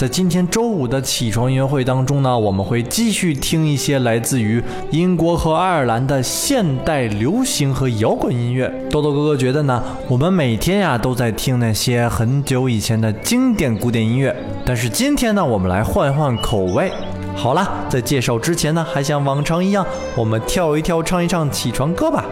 [0.00, 8.72] 在今天周五的起床音乐会当中呢，我们会继续听一些来自于英国和爱尔兰的现代流行和摇滚音乐。
[8.90, 16.90] 豆豆哥哥觉得呢，我们每天呀都在听那些很久以前的经典古典音乐，但是今天呢，我们来换一换口味。
[17.36, 19.84] 好了，在介绍之前呢，还像往常一样，
[20.16, 22.24] 我们跳一跳，唱一唱起床歌吧。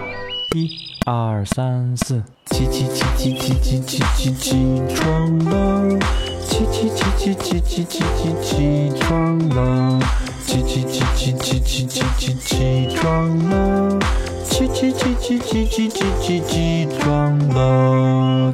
[0.57, 0.71] 一
[1.05, 4.57] 二三四，起起起起起起起起起
[4.95, 5.98] 床了，
[6.48, 10.01] 起起起起起起起起起床了，
[10.47, 13.98] 起起起起起起起起起床了，
[14.45, 18.53] 起起起起起起起起起床了。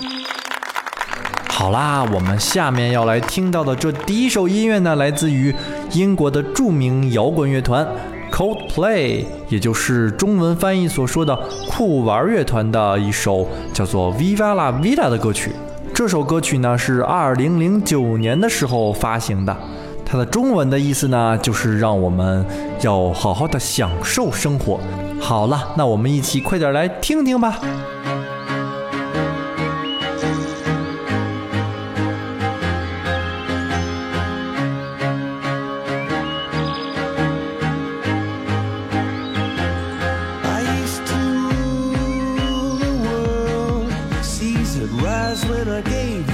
[1.48, 5.54] 好啦，我们下面要来听到的这第一首音乐呢，来自于
[5.92, 7.86] 英国的著名摇滚乐团
[8.32, 11.38] Coldplay，也就是中文翻译所说的
[11.70, 15.52] 酷玩乐团的一首叫做《Viva la Vida》的歌曲。
[15.94, 19.56] 这首歌曲呢是二零零九年的时候发行的，
[20.04, 22.44] 它的中文的意思呢就是让我们
[22.80, 24.80] 要好好的享受生活。
[25.20, 27.60] 好了，那我们一起快点来听听吧。
[45.66, 46.33] When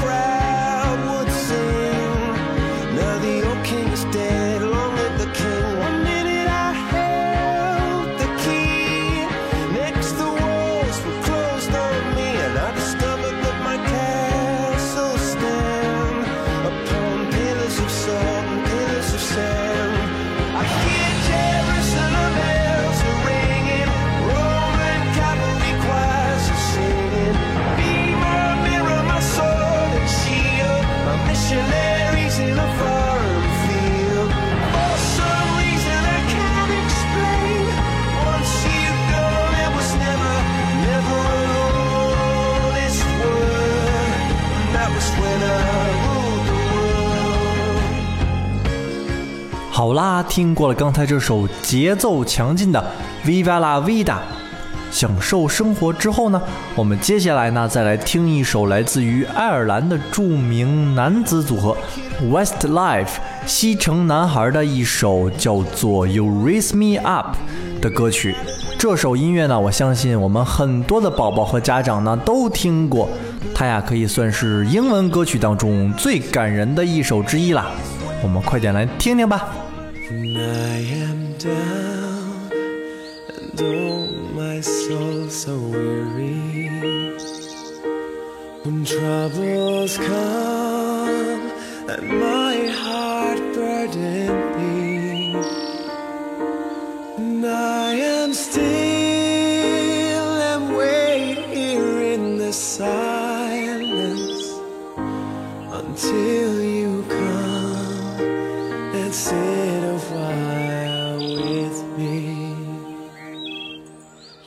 [0.00, 0.39] friend.
[49.80, 52.84] 好啦，听过了刚才这首节奏强劲的
[53.26, 54.04] 《Viva la Vida》，
[54.90, 56.42] 享受生活之后呢，
[56.74, 61.74] 我们接下来呢再来听一首来自于爱尔兰的著名男子组合
[62.22, 63.12] Westlife
[63.46, 67.34] 西城男孩的一首叫做《You Raise Me Up》
[67.80, 68.36] 的歌曲。
[68.78, 73.08] 这首音乐呢，我相信我们很多的宝宝和家长呢都听过，
[73.54, 77.70] 它呀可以算是英文歌曲当中最感人的一首之一啦。
[78.22, 79.48] 我们快点来听听吧。
[80.10, 82.50] When I am down
[83.38, 86.34] and oh my soul so weary
[88.64, 91.52] when troubles come
[91.88, 95.34] and my heart burden me
[97.16, 98.79] and I am still
[109.12, 112.54] sit a while with me.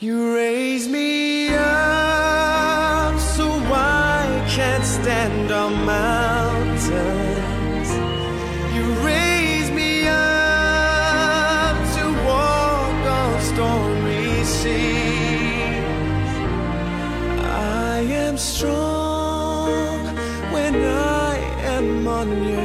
[0.00, 7.90] You raise me up so I can't stand on mountains.
[8.74, 15.84] You raise me up to walk on stormy seas.
[17.42, 20.06] I am strong
[20.52, 22.64] when I am on your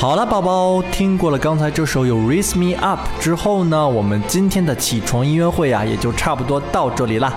[0.00, 7.34] 好了，宝宝，听过了刚才这首有 Raise Me Up 之后呢，我们今天的起床音乐会啊，也就差不多到这里啦。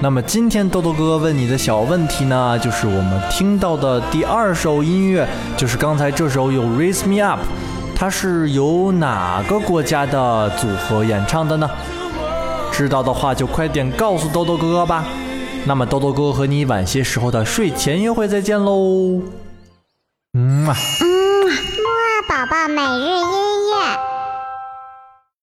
[0.00, 5.28] 那么今天豆豆哥哥问你的小问题呢，就是我们听到的第二首音乐，
[5.58, 7.40] 就是刚才这首有 Raise Me Up，
[7.94, 11.70] 它是由哪个国家的组合演唱的呢？
[12.72, 15.04] 知道的话就快点告诉豆豆哥哥吧。
[15.66, 19.20] 那么豆豆哥哥和你晚些时候的睡前约会再见喽。
[20.32, 20.74] 嗯啊。
[22.46, 23.76] 宝每日音乐》。